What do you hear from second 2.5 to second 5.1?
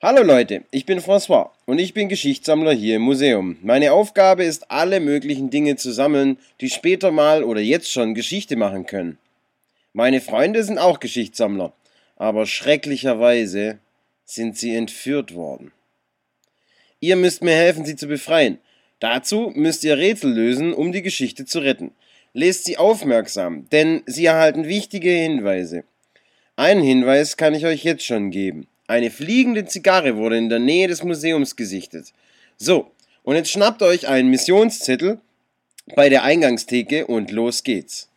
hier im Museum. Meine Aufgabe ist, alle